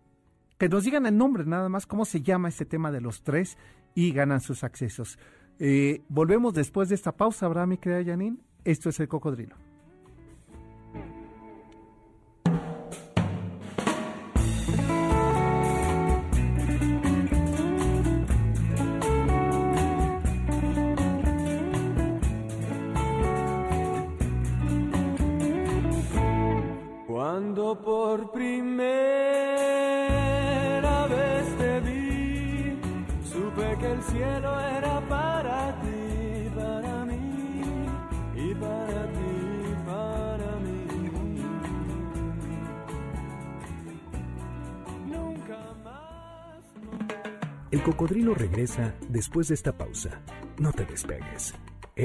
[0.56, 3.58] que nos digan el nombre nada más, cómo se llama este tema de los tres
[3.94, 5.18] y ganan sus accesos.
[5.58, 8.38] Eh, volvemos después de esta pausa, ¿verdad, mi querida Janine?
[8.64, 9.56] Esto es el cocodrilo.
[27.20, 28.56] Cuando por primera
[31.06, 32.80] vez te vi,
[33.22, 37.84] supe que el cielo era para ti, para mí
[38.34, 40.86] y para ti, para mí.
[45.06, 46.64] Nunca más.
[47.70, 50.22] El cocodrilo regresa después de esta pausa.
[50.56, 51.54] No te despegues.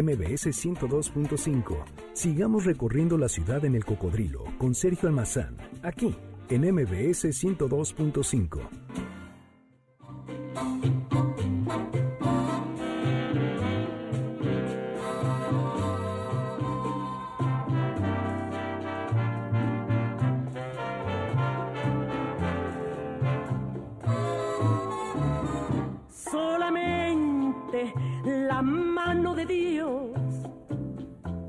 [0.01, 1.85] MBS 102.5.
[2.11, 6.13] Sigamos recorriendo la ciudad en el cocodrilo con Sergio Almazán, aquí
[6.49, 9.14] en MBS 102.5.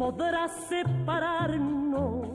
[0.07, 2.29] podrá separarnos.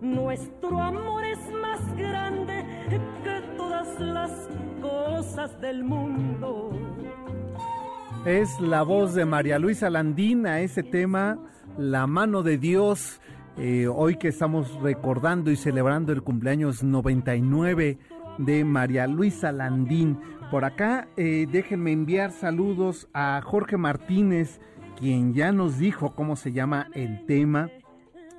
[0.00, 2.64] Nuestro amor es más grande
[3.22, 4.32] que todas las
[4.82, 6.72] cosas del mundo.
[8.24, 11.38] Es la voz de María Luisa Landina, ese tema,
[11.76, 13.20] La mano de Dios.
[13.56, 17.98] eh, hoy que estamos recordando y celebrando el cumpleaños 99
[18.38, 20.18] de María Luisa Landín.
[20.50, 24.60] Por acá, eh, déjenme enviar saludos a Jorge Martínez,
[24.98, 27.70] quien ya nos dijo cómo se llama el tema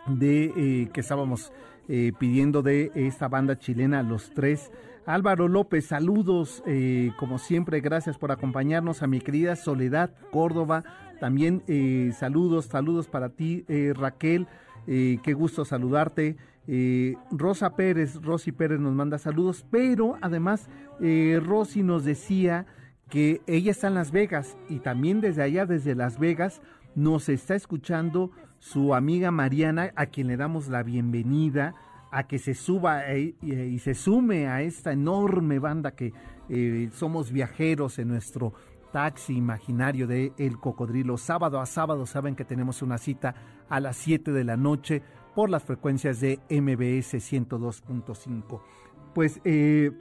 [0.08, 1.54] de eh, que estábamos
[1.88, 4.72] eh, pidiendo de esta banda chilena Los Tres.
[5.06, 10.84] Álvaro López, saludos, eh, como siempre, gracias por acompañarnos a mi querida Soledad Córdoba.
[11.20, 11.64] También
[12.14, 14.48] saludos, saludos para ti, Raquel.
[14.86, 16.38] qué gusto saludarte.
[17.32, 20.70] Rosa Pérez, Rosy Pérez nos manda saludos, pero además
[21.42, 22.68] Rosy nos decía
[23.10, 26.62] que ella está en Las Vegas y también desde allá, desde Las Vegas,
[26.96, 31.76] nos está escuchando su amiga Mariana, a quien le damos la bienvenida
[32.12, 36.14] a que se suba eh, y, y se sume a esta enorme banda que
[36.50, 38.54] eh, somos viajeros en nuestro
[38.92, 41.18] taxi imaginario de El Cocodrilo.
[41.18, 43.36] Sábado a sábado saben que tenemos una cita
[43.70, 45.04] a las 7 de la noche
[45.36, 48.62] por las frecuencias de MBS 102.5.
[49.14, 49.92] Pues eh,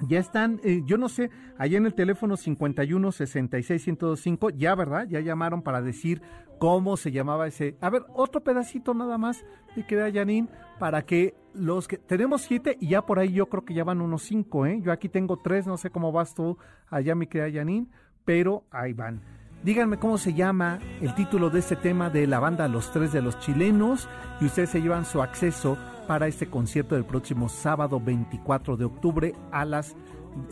[0.00, 5.06] ya están, eh, yo no sé, allá en el teléfono 51 66 1025, ya, ¿verdad?
[5.08, 6.22] Ya llamaron para decir
[6.58, 7.76] cómo se llamaba ese.
[7.80, 9.44] A ver, otro pedacito nada más,
[9.74, 11.98] de queda Janine, para que los que.
[11.98, 14.80] Tenemos siete y ya por ahí yo creo que ya van unos cinco, ¿eh?
[14.82, 17.88] Yo aquí tengo tres, no sé cómo vas tú allá, mi querida Janine,
[18.24, 19.37] pero ahí van.
[19.62, 23.20] Díganme cómo se llama el título de este tema de la banda Los Tres de
[23.20, 24.08] los Chilenos
[24.40, 29.34] y ustedes se llevan su acceso para este concierto del próximo sábado 24 de octubre
[29.50, 29.96] a las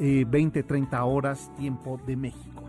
[0.00, 2.64] eh, 20-30 horas tiempo de México.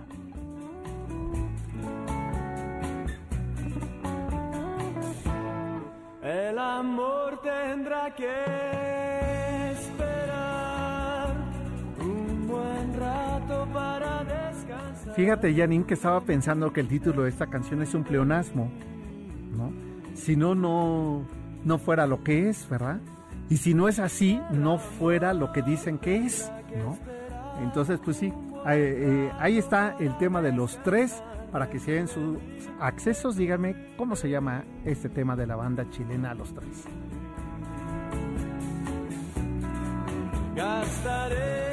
[6.22, 10.37] El amor tendrá que esperar
[15.18, 18.70] Fíjate, Janine, que estaba pensando que el título de esta canción es un pleonasmo,
[19.52, 19.74] ¿no?
[20.14, 21.24] Si no, no,
[21.66, 23.00] no fuera lo que es, ¿verdad?
[23.50, 27.00] Y si no es así, no fuera lo que dicen que es, ¿no?
[27.64, 28.32] Entonces, pues sí,
[28.64, 32.38] ahí, eh, ahí está el tema de los tres, para que se den sus
[32.80, 36.84] accesos, díganme cómo se llama este tema de la banda chilena Los Tres.
[40.56, 41.67] Gastaré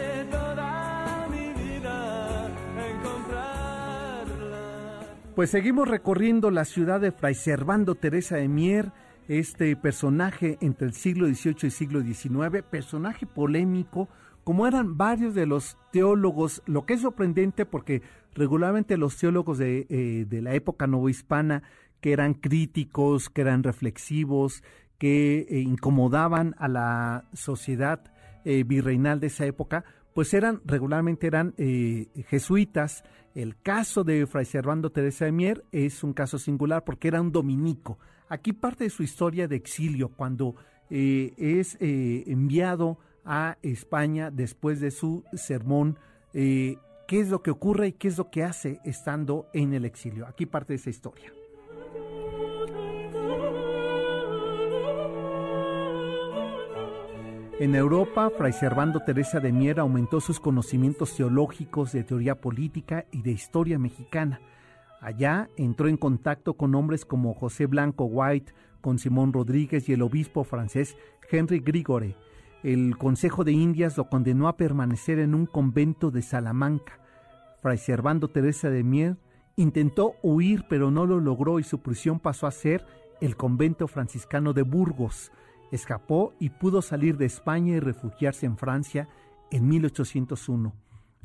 [5.34, 8.92] Pues seguimos recorriendo la ciudad de Fray Servando Teresa de Mier,
[9.26, 14.08] este personaje entre el siglo XVIII y siglo XIX, personaje polémico,
[14.44, 18.02] como eran varios de los teólogos, lo que es sorprendente porque
[18.36, 21.64] regularmente los teólogos de, eh, de la época novohispana,
[22.00, 24.62] que eran críticos, que eran reflexivos,
[24.98, 28.12] que eh, incomodaban a la sociedad
[28.44, 33.04] eh, virreinal de esa época, pues eran regularmente eran eh, jesuitas.
[33.34, 37.32] El caso de Fray Servando Teresa de Mier es un caso singular porque era un
[37.32, 37.98] dominico.
[38.28, 40.54] Aquí parte de su historia de exilio cuando
[40.88, 45.98] eh, es eh, enviado a España después de su sermón.
[46.32, 49.84] eh, ¿Qué es lo que ocurre y qué es lo que hace estando en el
[49.84, 50.26] exilio?
[50.26, 51.30] Aquí parte de esa historia.
[57.60, 63.22] En Europa, Fray Servando Teresa de Mier aumentó sus conocimientos teológicos de teoría política y
[63.22, 64.40] de historia mexicana.
[65.00, 70.02] Allá entró en contacto con hombres como José Blanco White, con Simón Rodríguez y el
[70.02, 70.96] obispo francés
[71.30, 72.16] Henry Grigore.
[72.64, 76.98] El Consejo de Indias lo condenó a permanecer en un convento de Salamanca.
[77.62, 79.16] Fray Servando Teresa de Mier
[79.54, 82.84] intentó huir pero no lo logró y su prisión pasó a ser
[83.20, 85.30] el convento franciscano de Burgos.
[85.74, 89.08] Escapó y pudo salir de España y refugiarse en Francia
[89.50, 90.72] en 1801.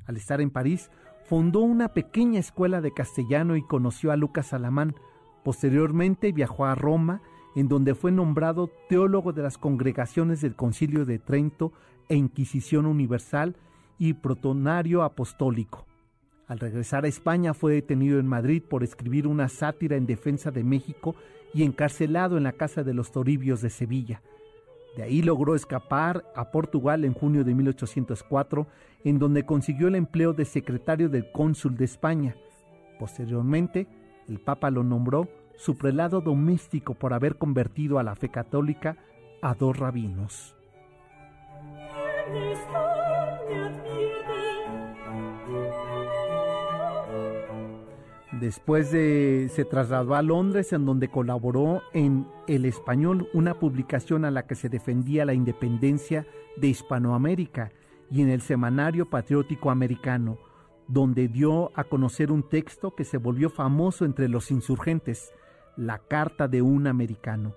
[0.07, 0.89] Al estar en París,
[1.25, 4.95] fundó una pequeña escuela de castellano y conoció a Lucas Alamán.
[5.43, 7.21] Posteriormente viajó a Roma,
[7.55, 11.71] en donde fue nombrado teólogo de las congregaciones del Concilio de Trento
[12.07, 13.55] e Inquisición Universal
[13.99, 15.85] y protonario apostólico.
[16.47, 20.63] Al regresar a España fue detenido en Madrid por escribir una sátira en defensa de
[20.63, 21.13] México
[21.53, 24.23] y encarcelado en la Casa de los Toribios de Sevilla.
[24.95, 28.67] De ahí logró escapar a Portugal en junio de 1804,
[29.03, 32.35] en donde consiguió el empleo de secretario del cónsul de España.
[32.99, 33.87] Posteriormente,
[34.27, 38.97] el Papa lo nombró su prelado doméstico por haber convertido a la fe católica
[39.41, 40.55] a dos rabinos.
[48.39, 54.31] Después de se trasladó a Londres en donde colaboró en El Español, una publicación a
[54.31, 56.25] la que se defendía la independencia
[56.55, 57.71] de Hispanoamérica,
[58.09, 60.37] y en el Semanario Patriótico Americano,
[60.87, 65.33] donde dio a conocer un texto que se volvió famoso entre los insurgentes,
[65.75, 67.55] la Carta de un Americano.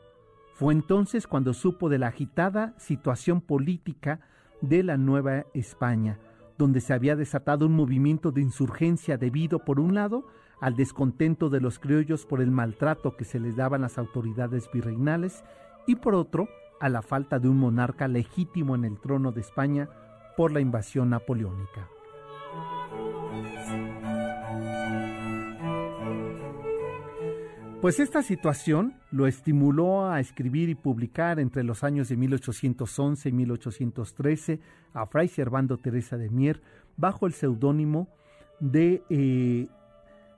[0.55, 4.21] Fue entonces cuando supo de la agitada situación política
[4.61, 6.19] de la Nueva España,
[6.59, 10.27] donde se había desatado un movimiento de insurgencia debido, por un lado,
[10.63, 15.43] al descontento de los criollos por el maltrato que se les daban las autoridades virreinales
[15.89, 16.49] y por otro,
[16.81, 19.89] a la falta de un monarca legítimo en el trono de España
[20.37, 21.89] por la invasión napoleónica.
[27.81, 33.33] Pues esta situación lo estimuló a escribir y publicar entre los años de 1811 y
[33.33, 34.61] 1813
[34.95, 36.63] a Fray Servando Teresa de Mier
[36.97, 38.07] bajo el seudónimo
[38.61, 39.67] de eh,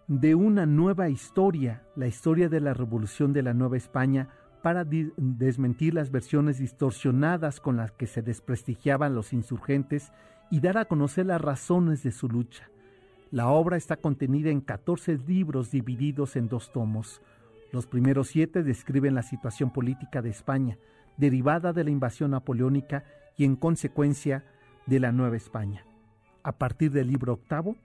[0.06, 4.28] de una nueva historia, la historia de la revolución de la Nueva España,
[4.62, 10.12] para desmentir las versiones distorsionadas con las que se desprestigiaban los insurgentes
[10.50, 12.68] y dar a conocer las razones de su lucha.
[13.30, 17.20] La obra está contenida en 14 libros divididos en dos tomos.
[17.72, 20.78] Los primeros siete describen la situación política de España,
[21.16, 23.04] derivada de la invasión napoleónica
[23.36, 24.44] y en consecuencia
[24.86, 25.84] de la Nueva España.
[26.42, 27.76] A partir del libro octavo,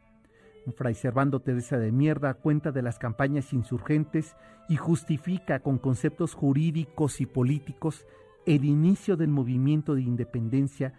[0.73, 4.35] Fray Servando Teresa de Mierda cuenta de las campañas insurgentes
[4.67, 8.05] y justifica con conceptos jurídicos y políticos
[8.45, 10.93] el inicio del movimiento de independencia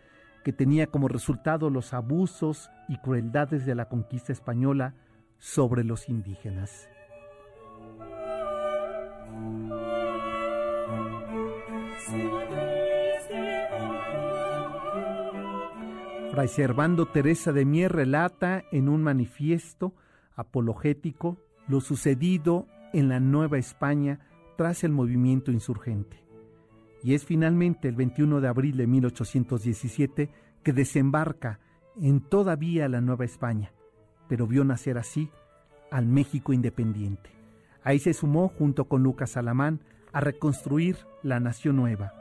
[0.45, 4.95] que tenía como resultado los abusos y crueldades de la conquista española
[5.39, 6.89] sobre los indígenas.
[16.31, 19.95] Fray Servando Teresa de Mier relata en un manifiesto
[20.37, 24.21] apologético lo sucedido en la Nueva España
[24.57, 26.25] tras el movimiento insurgente.
[27.03, 30.31] Y es finalmente el 21 de abril de 1817
[30.63, 31.59] que desembarca
[32.01, 33.73] en todavía la Nueva España,
[34.29, 35.31] pero vio nacer así
[35.91, 37.31] al México independiente.
[37.83, 39.81] Ahí se sumó junto con Lucas Alamán
[40.13, 42.13] a reconstruir la nación nueva,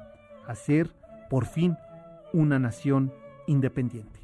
[0.48, 0.96] a ser
[1.30, 1.78] por fin
[2.34, 3.14] una nación
[3.50, 4.20] independiente.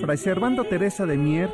[0.00, 1.50] Fray Servando Teresa de Mier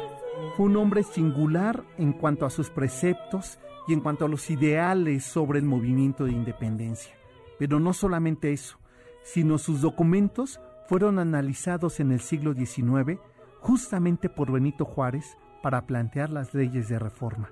[0.57, 5.25] fue un hombre singular en cuanto a sus preceptos y en cuanto a los ideales
[5.25, 7.15] sobre el movimiento de independencia.
[7.61, 8.80] Pero no solamente eso,
[9.23, 13.21] sino sus documentos fueron analizados en el siglo XIX
[13.61, 17.51] justamente por Benito Juárez para plantear las leyes de reforma.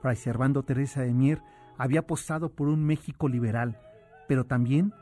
[0.00, 1.42] Fray Servando Teresa de Mier
[1.76, 3.80] había apostado por un México liberal,
[4.28, 4.94] pero también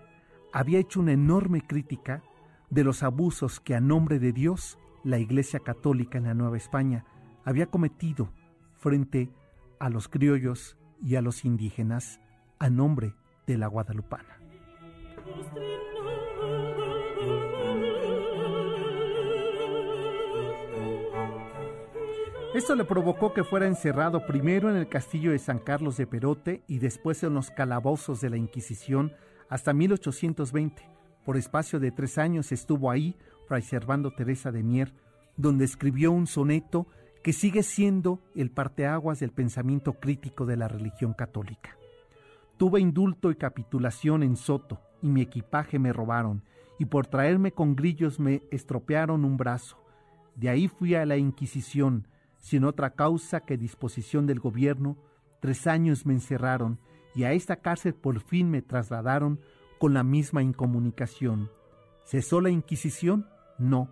[0.52, 2.22] había hecho una enorme crítica
[2.70, 7.04] de los abusos que a nombre de Dios la Iglesia Católica en la Nueva España
[7.44, 8.30] había cometido
[8.78, 9.30] frente
[9.78, 12.20] a los criollos y a los indígenas
[12.58, 13.14] a nombre
[13.46, 14.38] de la Guadalupana.
[22.58, 26.64] Esto le provocó que fuera encerrado primero en el castillo de San Carlos de Perote
[26.66, 29.12] y después en los calabozos de la Inquisición
[29.48, 30.82] hasta 1820.
[31.24, 33.14] Por espacio de tres años estuvo ahí
[33.46, 34.92] Fray Servando Teresa de Mier,
[35.36, 36.88] donde escribió un soneto
[37.22, 41.78] que sigue siendo el parteaguas del pensamiento crítico de la religión católica.
[42.56, 46.42] Tuve indulto y capitulación en Soto, y mi equipaje me robaron,
[46.76, 49.80] y por traerme con grillos me estropearon un brazo.
[50.34, 52.08] De ahí fui a la Inquisición,
[52.38, 54.96] sin otra causa que disposición del gobierno,
[55.40, 56.78] tres años me encerraron
[57.14, 59.40] y a esta cárcel por fin me trasladaron
[59.78, 61.50] con la misma incomunicación.
[62.04, 63.28] ¿Cesó la Inquisición?
[63.58, 63.90] No.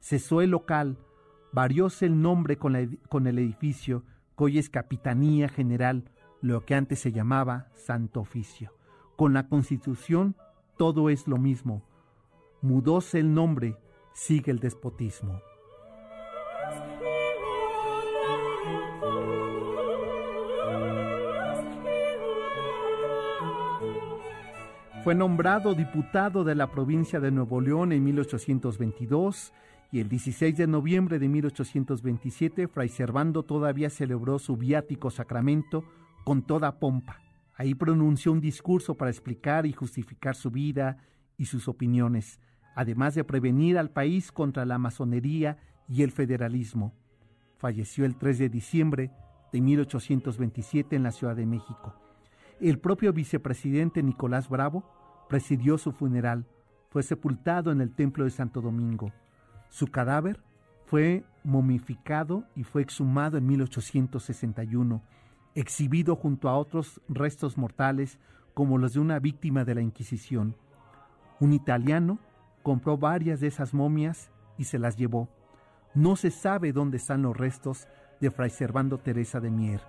[0.00, 0.98] Cesó el local,
[1.52, 4.04] varióse el nombre con, con el edificio,
[4.36, 8.72] que hoy es Capitanía General, lo que antes se llamaba Santo Oficio.
[9.16, 10.34] Con la Constitución
[10.76, 11.82] todo es lo mismo.
[12.62, 13.76] Mudóse el nombre,
[14.14, 15.40] sigue el despotismo.
[25.04, 29.52] Fue nombrado diputado de la provincia de Nuevo León en 1822
[29.90, 35.82] y el 16 de noviembre de 1827 Fray Servando todavía celebró su viático sacramento
[36.22, 37.20] con toda pompa.
[37.56, 40.98] Ahí pronunció un discurso para explicar y justificar su vida
[41.36, 42.38] y sus opiniones,
[42.76, 46.94] además de prevenir al país contra la masonería y el federalismo.
[47.58, 49.10] Falleció el 3 de diciembre
[49.52, 52.01] de 1827 en la Ciudad de México.
[52.62, 54.84] El propio vicepresidente Nicolás Bravo
[55.28, 56.46] presidió su funeral.
[56.90, 59.10] Fue sepultado en el Templo de Santo Domingo.
[59.68, 60.40] Su cadáver
[60.86, 65.02] fue momificado y fue exhumado en 1861,
[65.56, 68.20] exhibido junto a otros restos mortales
[68.54, 70.54] como los de una víctima de la Inquisición.
[71.40, 72.20] Un italiano
[72.62, 75.28] compró varias de esas momias y se las llevó.
[75.96, 77.88] No se sabe dónde están los restos
[78.20, 79.80] de Fray Servando Teresa de Mier,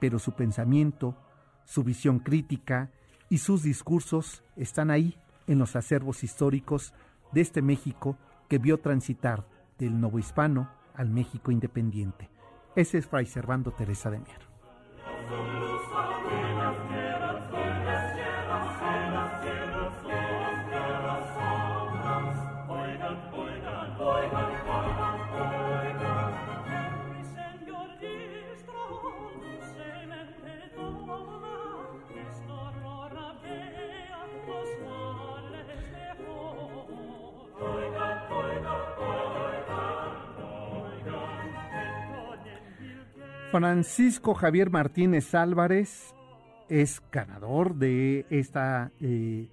[0.00, 1.18] pero su pensamiento,
[1.64, 2.90] su visión crítica
[3.28, 6.94] y sus discursos están ahí en los acervos históricos
[7.32, 8.16] de este México
[8.48, 9.46] que vio transitar
[9.78, 12.30] del novohispano al México independiente.
[12.76, 14.53] Ese es Fray Servando Teresa de Mier.
[43.54, 46.12] Francisco Javier Martínez Álvarez
[46.68, 49.46] es ganador de, esta, eh,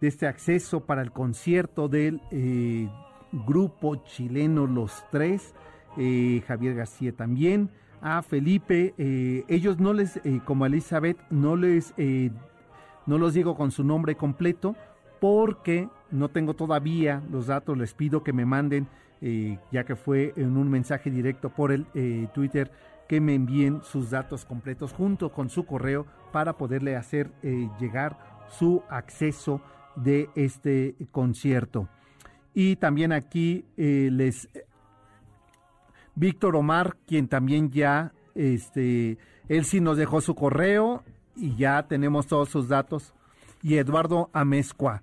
[0.00, 2.88] de este acceso para el concierto del eh,
[3.30, 5.54] grupo chileno Los Tres,
[5.96, 8.92] eh, Javier García también, a Felipe,
[9.46, 11.94] ellos no les, como Elizabeth, no les,
[13.06, 14.74] no los digo con su nombre completo
[15.20, 18.88] porque no tengo todavía los datos, les pido que me manden,
[19.70, 21.86] ya que fue en un mensaje directo por el
[22.34, 22.70] Twitter,
[23.08, 28.18] que me envíen sus datos completos junto con su correo para poderle hacer eh, llegar
[28.48, 29.60] su acceso
[29.96, 31.88] de este concierto.
[32.54, 34.48] Y también aquí eh, les
[36.14, 41.02] Víctor Omar, quien también ya, este, él sí nos dejó su correo
[41.36, 43.14] y ya tenemos todos sus datos.
[43.62, 45.02] Y Eduardo Amezcua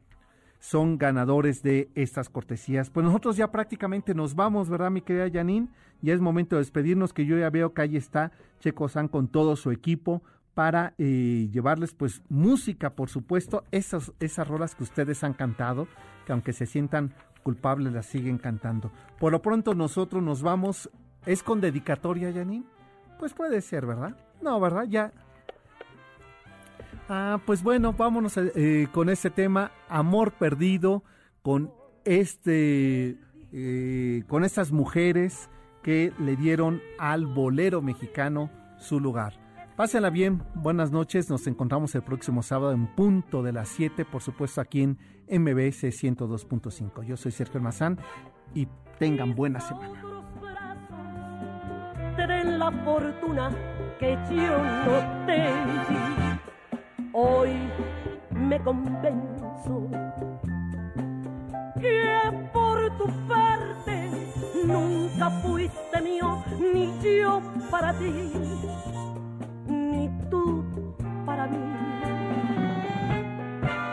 [0.61, 2.91] son ganadores de estas cortesías.
[2.91, 5.69] Pues nosotros ya prácticamente nos vamos, ¿verdad, mi querida Janine?
[6.03, 9.27] Ya es momento de despedirnos, que yo ya veo que ahí está Checo San con
[9.27, 10.21] todo su equipo
[10.53, 15.87] para eh, llevarles pues música, por supuesto, esas, esas rolas que ustedes han cantado,
[16.27, 18.91] que aunque se sientan culpables las siguen cantando.
[19.19, 20.91] Por lo pronto nosotros nos vamos,
[21.25, 22.65] ¿es con dedicatoria, Janine?
[23.17, 24.15] Pues puede ser, ¿verdad?
[24.43, 24.85] No, ¿verdad?
[24.87, 25.11] Ya,
[27.13, 31.03] Ah, pues bueno, vámonos eh, con este tema, Amor Perdido,
[31.41, 31.73] con
[32.05, 33.17] este,
[33.51, 35.49] eh, con estas mujeres
[35.83, 39.33] que le dieron al bolero mexicano su lugar.
[39.75, 44.21] Pásenla bien, buenas noches, nos encontramos el próximo sábado en punto de las 7, por
[44.21, 44.97] supuesto aquí en
[45.27, 47.03] MBS 102.5.
[47.03, 47.99] Yo soy Sergio Mazán
[48.55, 50.01] y tengan buena semana.
[52.57, 53.51] la fortuna
[53.99, 56.30] que yo no
[57.23, 57.69] Hoy
[58.31, 59.87] me convenzo
[61.79, 64.09] que por tu parte
[64.65, 68.31] nunca fuiste mío, ni yo para ti,
[69.67, 70.65] ni tú
[71.23, 71.59] para mí,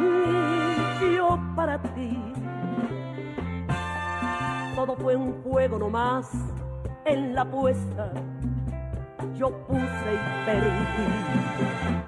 [0.00, 2.18] ni yo para ti.
[4.74, 6.30] Todo fue un juego nomás
[7.04, 8.10] en la apuesta,
[9.36, 12.07] yo puse y perdí.